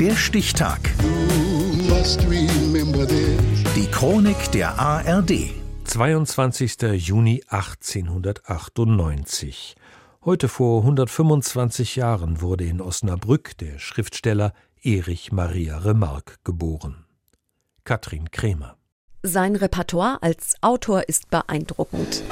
Der 0.00 0.14
Stichtag. 0.14 0.80
Die 3.74 3.86
Chronik 3.90 4.52
der 4.52 4.78
ARD. 4.78 5.50
22. 5.82 6.76
Juni 6.94 7.42
1898. 7.48 9.74
Heute 10.24 10.46
vor 10.46 10.82
125 10.82 11.96
Jahren 11.96 12.40
wurde 12.40 12.62
in 12.64 12.80
Osnabrück 12.80 13.58
der 13.58 13.80
Schriftsteller 13.80 14.52
Erich 14.82 15.32
Maria 15.32 15.78
Remarque 15.78 16.36
geboren. 16.44 17.04
Katrin 17.82 18.30
Kremer. 18.30 18.76
Sein 19.24 19.56
Repertoire 19.56 20.22
als 20.22 20.54
Autor 20.60 21.08
ist 21.08 21.28
beeindruckend. 21.30 22.22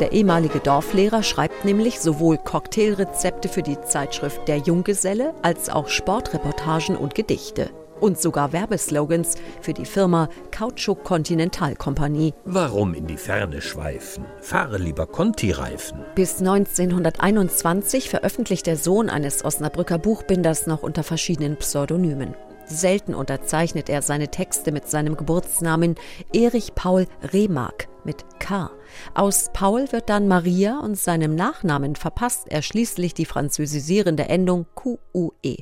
Der 0.00 0.12
ehemalige 0.12 0.60
Dorflehrer 0.60 1.24
schreibt 1.24 1.64
nämlich 1.64 1.98
sowohl 1.98 2.38
Cocktailrezepte 2.38 3.48
für 3.48 3.62
die 3.62 3.80
Zeitschrift 3.80 4.46
Der 4.46 4.58
Junggeselle 4.58 5.34
als 5.42 5.68
auch 5.68 5.88
Sportreportagen 5.88 6.96
und 6.96 7.16
Gedichte. 7.16 7.70
Und 7.98 8.20
sogar 8.20 8.52
Werbeslogans 8.52 9.34
für 9.60 9.72
die 9.72 9.84
Firma 9.84 10.28
Kautschuk 10.52 11.02
Continental 11.02 11.74
Kompanie. 11.74 12.32
Warum 12.44 12.94
in 12.94 13.08
die 13.08 13.16
Ferne 13.16 13.60
schweifen? 13.60 14.24
Fahre 14.40 14.78
lieber 14.78 15.08
Conti-Reifen. 15.08 15.98
Bis 16.14 16.38
1921 16.38 18.08
veröffentlicht 18.08 18.68
der 18.68 18.76
Sohn 18.76 19.10
eines 19.10 19.44
Osnabrücker 19.44 19.98
Buchbinders 19.98 20.68
noch 20.68 20.84
unter 20.84 21.02
verschiedenen 21.02 21.56
Pseudonymen. 21.56 22.36
Selten 22.66 23.14
unterzeichnet 23.14 23.88
er 23.88 24.02
seine 24.02 24.28
Texte 24.28 24.70
mit 24.70 24.88
seinem 24.88 25.16
Geburtsnamen 25.16 25.96
Erich 26.32 26.76
Paul 26.76 27.06
Remark 27.32 27.87
mit 28.04 28.24
K. 28.38 28.70
Aus 29.14 29.50
Paul 29.52 29.90
wird 29.92 30.08
dann 30.08 30.28
Maria 30.28 30.80
und 30.80 30.98
seinem 30.98 31.34
Nachnamen 31.34 31.96
verpasst 31.96 32.46
er 32.48 32.62
schließlich 32.62 33.14
die 33.14 33.24
französisierende 33.24 34.28
Endung 34.28 34.66
QUE. 34.74 35.56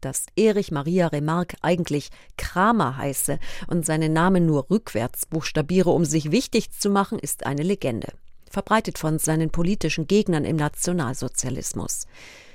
Dass 0.00 0.26
Erich 0.36 0.70
Maria 0.70 1.08
Remarque 1.08 1.56
eigentlich 1.62 2.10
Kramer 2.36 2.96
heiße 2.96 3.38
und 3.68 3.86
seinen 3.86 4.12
Namen 4.12 4.46
nur 4.46 4.70
rückwärts 4.70 5.26
buchstabiere, 5.26 5.90
um 5.90 6.04
sich 6.04 6.30
wichtig 6.30 6.70
zu 6.70 6.90
machen, 6.90 7.18
ist 7.18 7.46
eine 7.46 7.62
Legende. 7.62 8.08
Verbreitet 8.50 8.98
von 8.98 9.18
seinen 9.18 9.50
politischen 9.50 10.06
Gegnern 10.06 10.44
im 10.44 10.56
Nationalsozialismus. 10.56 12.06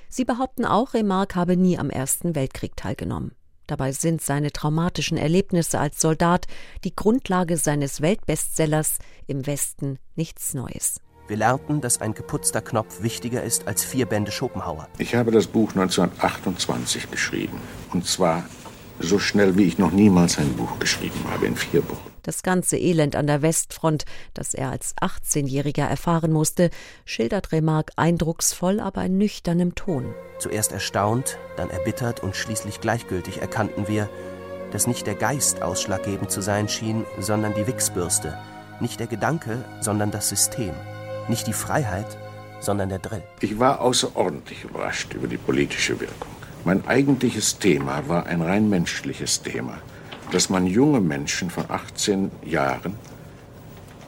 Sie 0.08 0.26
behaupten 0.26 0.66
auch, 0.66 0.94
Remarque 0.94 1.36
habe 1.36 1.58
nie 1.58 1.78
am 1.78 1.90
Ersten 1.90 2.36
Weltkrieg 2.36 2.76
teilgenommen. 2.76 3.32
Dabei 3.72 3.94
sind 3.94 4.22
seine 4.22 4.52
traumatischen 4.52 5.18
Erlebnisse 5.18 5.80
als 5.80 6.02
Soldat 6.02 6.46
die 6.84 6.94
Grundlage 6.94 7.56
seines 7.56 8.02
Weltbestsellers 8.02 8.98
Im 9.28 9.48
Westen 9.48 9.98
nichts 10.18 10.54
Neues. 10.54 11.00
Wir 11.30 11.38
lernten, 11.38 11.80
dass 11.80 12.02
ein 12.02 12.14
geputzter 12.14 12.60
Knopf 12.60 13.02
wichtiger 13.02 13.44
ist 13.44 13.70
als 13.70 13.86
vier 13.86 14.08
Bände 14.08 14.30
Schopenhauer. 14.30 14.90
Ich 14.98 15.16
habe 15.16 15.32
das 15.32 15.48
Buch 15.48 15.70
1928 15.70 17.12
geschrieben. 17.12 17.62
Und 17.94 18.06
zwar 18.06 18.44
so 19.00 19.20
schnell, 19.20 19.56
wie 19.56 19.64
ich 19.64 19.78
noch 19.78 19.94
niemals 19.94 20.38
ein 20.38 20.52
Buch 20.58 20.78
geschrieben 20.78 21.24
habe, 21.32 21.46
in 21.46 21.56
vier 21.56 21.82
Wochen. 21.90 22.11
Das 22.24 22.44
ganze 22.44 22.78
Elend 22.78 23.16
an 23.16 23.26
der 23.26 23.42
Westfront, 23.42 24.06
das 24.34 24.54
er 24.54 24.70
als 24.70 24.96
18-Jähriger 24.98 25.88
erfahren 25.88 26.32
musste, 26.32 26.70
schildert 27.06 27.52
Remarque 27.52 27.94
eindrucksvoll, 27.96 28.80
aber 28.80 29.04
in 29.06 29.18
nüchternem 29.18 29.74
Ton. 29.76 30.14
Zuerst 30.40 30.72
erstaunt, 30.72 31.38
dann 31.58 31.70
erbittert 31.70 32.22
und 32.22 32.36
schließlich 32.36 32.80
gleichgültig 32.80 33.42
erkannten 33.42 33.88
wir, 33.88 34.10
dass 34.72 34.88
nicht 34.88 35.08
der 35.08 35.16
Geist 35.16 35.62
ausschlaggebend 35.62 36.32
zu 36.32 36.42
sein 36.42 36.70
schien, 36.70 37.06
sondern 37.20 37.54
die 37.56 37.68
Wichsbürste, 37.68 38.38
nicht 38.80 39.00
der 39.00 39.08
Gedanke, 39.08 39.66
sondern 39.82 40.12
das 40.12 40.30
System, 40.30 40.74
nicht 41.28 41.48
die 41.48 41.54
Freiheit, 41.54 42.18
sondern 42.60 42.90
der 42.90 43.00
Drill. 43.00 43.24
Ich 43.40 43.60
war 43.60 43.82
außerordentlich 43.82 44.64
überrascht 44.64 45.14
über 45.14 45.28
die 45.28 45.38
politische 45.38 46.00
Wirkung. 46.00 46.30
Mein 46.64 46.88
eigentliches 46.88 47.58
Thema 47.58 48.08
war 48.08 48.28
ein 48.28 48.42
rein 48.42 48.70
menschliches 48.70 49.42
Thema 49.42 49.80
dass 50.32 50.50
man 50.50 50.66
junge 50.66 51.02
Menschen 51.02 51.50
von 51.50 51.66
18 51.70 52.32
Jahren 52.46 52.96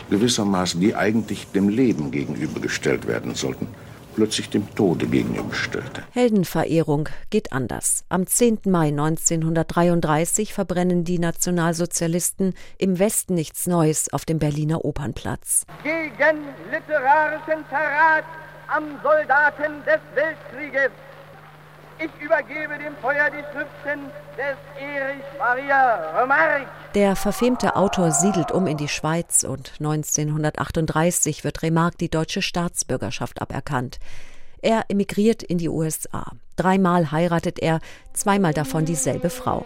gewissermaßen, 0.10 0.80
die 0.80 0.96
eigentlich 0.96 1.52
dem 1.52 1.70
Leben 1.70 2.12
gegenübergestellt 2.12 3.08
werden 3.08 3.36
sollten, 3.36 3.68
plötzlich 4.16 4.50
dem 4.50 4.74
Tode 4.76 5.08
gegenüberstellte. 5.08 6.04
Heldenverehrung 6.12 7.10
geht 7.30 7.52
anders. 7.52 8.06
Am 8.10 8.28
10. 8.28 8.60
Mai 8.66 8.90
1933 8.90 10.54
verbrennen 10.54 11.04
die 11.04 11.20
Nationalsozialisten 11.20 12.54
im 12.78 13.00
Westen 13.00 13.34
nichts 13.34 13.66
Neues 13.66 14.14
auf 14.14 14.26
dem 14.26 14.40
Berliner 14.40 14.86
Opernplatz. 14.86 15.66
Gegen 15.84 16.44
literarischen 16.72 17.66
Verrat 17.70 18.26
am 18.68 18.84
Soldaten 19.04 19.84
des 19.86 20.00
Weltkrieges 20.16 20.92
ich 22.06 22.24
übergebe 22.24 22.78
dem 22.78 22.96
Feuer 22.98 23.30
die 23.30 23.44
Schriften 23.52 24.12
des 24.38 24.58
Erich 24.80 25.24
Maria 25.38 26.20
Remarque. 26.20 26.68
Der 26.96 27.16
verfemte 27.16 27.76
Autor 27.76 28.12
siedelt 28.12 28.52
um 28.52 28.68
in 28.68 28.78
die 28.78 28.88
Schweiz 28.88 29.44
und 29.44 29.74
1938 29.80 31.44
wird 31.44 31.64
Remarque 31.64 31.98
die 31.98 32.10
deutsche 32.10 32.42
Staatsbürgerschaft 32.42 33.42
aberkannt. 33.42 34.00
Er 34.64 34.86
emigriert 34.88 35.44
in 35.44 35.58
die 35.58 35.68
USA. 35.68 36.26
Dreimal 36.56 37.12
heiratet 37.12 37.60
er, 37.60 37.82
zweimal 38.14 38.54
davon 38.54 38.86
dieselbe 38.86 39.30
Frau. 39.30 39.66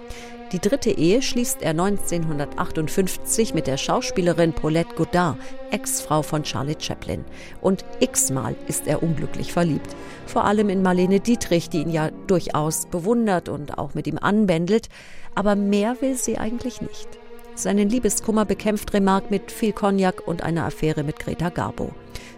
Die 0.52 0.60
dritte 0.60 0.90
Ehe 0.90 1.22
schließt 1.22 1.62
er 1.62 1.72
1958 1.72 3.54
mit 3.54 3.68
der 3.68 3.78
Schauspielerin 3.78 4.54
Paulette 4.54 4.96
Godard, 4.96 5.38
Ex-Frau 5.70 6.24
von 6.24 6.42
Charlie 6.42 6.78
Chaplin. 6.80 7.26
Und 7.62 7.86
x-mal 8.00 8.56
ist 8.68 8.88
er 8.88 9.04
unglücklich 9.04 9.54
verliebt. 9.54 9.96
Vor 10.26 10.46
allem 10.46 10.70
in 10.70 10.82
Marlene 10.82 11.20
Dietrich, 11.20 11.70
die 11.70 11.82
ihn 11.82 11.92
ja 11.92 12.10
durchaus 12.26 12.88
bewundert 12.88 13.50
und 13.50 13.78
auch 13.78 13.94
mit 13.94 14.08
ihm 14.08 14.18
anbändelt. 14.18 14.90
Aber 15.36 15.56
mehr 15.56 15.98
will 16.02 16.16
sie 16.16 16.40
eigentlich 16.40 16.82
nicht. 16.82 17.08
Seinen 17.54 17.90
Liebeskummer 17.90 18.46
bekämpft 18.46 18.96
Remarque 18.96 19.30
mit 19.30 19.52
viel 19.52 19.74
Cognac 19.74 20.28
und 20.28 20.42
einer 20.42 20.66
Affäre 20.66 21.04
mit 21.04 21.20
Greta 21.20 21.50
Garbo. 21.50 21.94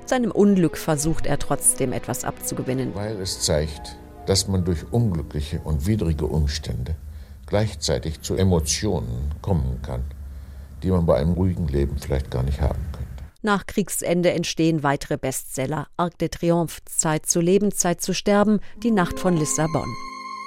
Seinem 0.10 0.32
Unglück 0.32 0.76
versucht 0.76 1.28
er 1.28 1.38
trotzdem 1.38 1.94
etwas 1.94 2.24
abzugewinnen. 2.24 2.96
Weil 2.96 3.22
es 3.22 3.42
zeigt, 3.42 3.96
dass 4.26 4.48
man 4.48 4.66
durch 4.66 4.92
unglückliche 4.92 5.60
und 5.60 5.86
widrige 5.86 6.26
Umstände 6.26 6.96
gleichzeitig 7.46 8.20
zu 8.22 8.34
Emotionen 8.34 9.36
kommen 9.44 9.84
kann, 9.84 10.02
die 10.82 10.90
man 10.90 11.06
bei 11.06 11.18
einem 11.18 11.34
ruhigen 11.34 11.68
Leben 11.68 12.00
vielleicht 12.00 12.32
gar 12.32 12.42
nicht 12.42 12.60
haben 12.60 12.84
könnte. 12.92 13.24
Nach 13.44 13.68
Kriegsende 13.68 14.32
entstehen 14.32 14.82
weitere 14.82 15.18
Bestseller. 15.18 15.86
Arc 15.96 16.18
de 16.18 16.30
Triomphe, 16.30 16.82
Zeit 16.86 17.28
zu 17.28 17.40
leben, 17.40 17.72
Zeit 17.72 18.02
zu 18.02 18.16
sterben, 18.16 18.62
Die 18.82 18.90
Nacht 18.90 19.20
von 19.20 19.38
Lissabon. 19.38 19.96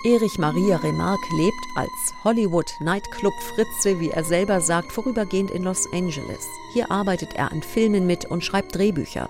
Erich 0.04 0.38
Maria 0.38 0.78
Remarque 0.78 1.36
lebt 1.36 1.64
als 1.76 2.24
Hollywood 2.24 2.68
Nightclub 2.80 3.34
Fritze, 3.54 4.00
wie 4.00 4.10
er 4.10 4.24
selber 4.24 4.60
sagt, 4.60 4.90
vorübergehend 4.90 5.52
in 5.52 5.62
Los 5.62 5.86
Angeles. 5.92 6.44
Hier 6.72 6.90
arbeitet 6.90 7.34
er 7.36 7.52
an 7.52 7.62
Filmen 7.62 8.08
mit 8.08 8.24
und 8.24 8.42
schreibt 8.42 8.74
Drehbücher. 8.74 9.28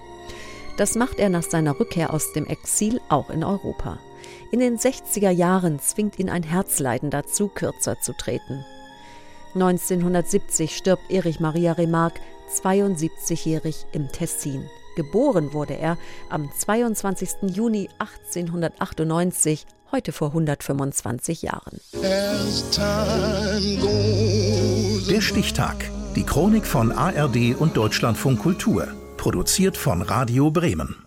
Das 0.77 0.95
macht 0.95 1.19
er 1.19 1.29
nach 1.29 1.43
seiner 1.43 1.79
Rückkehr 1.79 2.13
aus 2.13 2.33
dem 2.33 2.47
Exil 2.47 3.01
auch 3.09 3.31
in 3.31 3.45
Europa. 3.45 3.99
In 4.51 4.61
den 4.61 4.79
60er 4.79 5.31
Jahren 5.31 5.79
zwingt 5.81 6.19
ihn 6.19 6.31
ein 6.31 6.43
Herzleiden 6.43 7.11
dazu, 7.11 7.49
kürzer 7.49 8.01
zu 8.01 8.13
treten. 8.13 8.65
1970 9.55 10.77
stirbt 10.77 11.11
Erich 11.11 11.41
Maria 11.41 11.73
Remarque, 11.73 12.21
72-jährig 12.63 13.87
im 13.93 14.09
Tessin. 14.09 14.69
Geboren 14.97 15.53
wurde 15.53 15.75
er 15.75 15.97
am 16.29 16.51
22. 16.53 17.55
Juni 17.55 17.89
1898, 17.99 19.67
heute 19.91 20.13
vor 20.13 20.29
125 20.29 21.43
Jahren. 21.43 21.81
Der 25.09 25.21
Stichtag. 25.21 25.91
Die 26.15 26.25
Chronik 26.25 26.67
von 26.67 26.93
ARD 26.93 27.57
und 27.59 27.77
Deutschlandfunk 27.77 28.41
Kultur. 28.41 28.89
Produziert 29.23 29.77
von 29.77 30.03
Radio 30.03 30.51
Bremen. 30.51 31.02